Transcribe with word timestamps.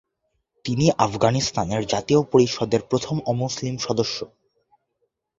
তিনি 0.65 0.85
আফগানিস্তানের 0.97 1.81
জাতীয় 1.87 2.21
পরিষদের 2.31 2.81
প্রথম 2.81 3.15
অমুসলিম 3.25 3.75
সদস্য। 3.77 4.17